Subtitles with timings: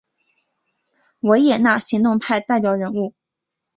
[1.19, 3.13] 维也纳行动派代表人物。